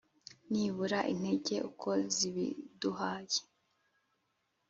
[0.51, 3.39] nibura intege uko zibiduhaye!